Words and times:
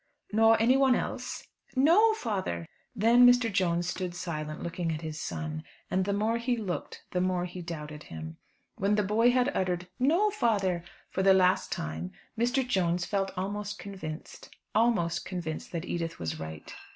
"Nor 0.33 0.59
anyone 0.59 0.95
else?" 0.95 1.45
"No, 1.75 2.15
father." 2.15 2.65
Then 2.95 3.23
Mr. 3.23 3.53
Jones 3.53 3.87
stood 3.87 4.15
silent, 4.15 4.63
looking 4.63 4.91
at 4.91 5.01
his 5.03 5.19
son. 5.21 5.63
And 5.91 6.05
the 6.05 6.11
more 6.11 6.39
he 6.39 6.57
looked 6.57 7.03
the 7.11 7.21
more 7.21 7.45
he 7.45 7.61
doubted 7.61 8.01
him. 8.09 8.37
When 8.79 8.95
the 8.95 9.03
boy 9.03 9.29
had 9.29 9.55
uttered 9.55 9.89
"No, 9.99 10.31
father," 10.31 10.83
for 11.11 11.21
the 11.21 11.35
last 11.35 11.71
time, 11.71 12.13
Mr. 12.35 12.67
Jones 12.67 13.05
felt 13.05 13.29
almost 13.37 13.77
convinced 13.77 14.49
almost 14.73 15.23
convinced 15.23 15.71
that 15.71 15.85
Edith 15.85 16.17
was 16.17 16.39
right. 16.39 16.73